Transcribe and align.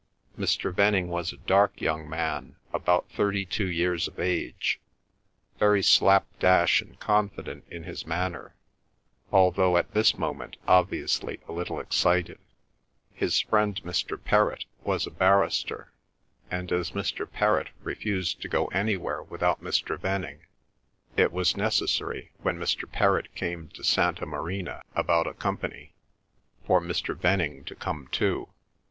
Mr. 0.35 0.73
Venning 0.73 1.09
was 1.09 1.31
a 1.31 1.37
dark 1.37 1.79
young 1.79 2.09
man, 2.09 2.55
about 2.73 3.07
thirty 3.11 3.45
two 3.45 3.69
years 3.69 4.07
of 4.07 4.19
age, 4.19 4.79
very 5.59 5.83
slapdash 5.83 6.81
and 6.81 6.99
confident 6.99 7.63
in 7.69 7.83
his 7.83 8.07
manner, 8.07 8.55
although 9.31 9.77
at 9.77 9.91
this 9.93 10.17
moment 10.17 10.57
obviously 10.67 11.39
a 11.47 11.51
little 11.51 11.79
excited. 11.79 12.39
His 13.13 13.39
friend 13.41 13.79
Mr. 13.83 14.17
Perrott 14.19 14.65
was 14.83 15.05
a 15.05 15.11
barrister, 15.11 15.93
and 16.49 16.71
as 16.71 16.93
Mr. 16.93 17.27
Perrott 17.31 17.67
refused 17.83 18.41
to 18.41 18.47
go 18.49 18.65
anywhere 18.69 19.21
without 19.21 19.61
Mr. 19.63 19.99
Venning 19.99 20.39
it 21.15 21.31
was 21.31 21.55
necessary, 21.55 22.31
when 22.41 22.57
Mr. 22.57 22.91
Perrott 22.91 23.31
came 23.35 23.67
to 23.69 23.83
Santa 23.83 24.25
Marina 24.25 24.81
about 24.95 25.27
a 25.27 25.35
Company, 25.35 25.93
for 26.65 26.81
Mr. 26.81 27.15
Venning 27.15 27.63
to 27.65 27.75
come 27.75 28.07
too. 28.11 28.49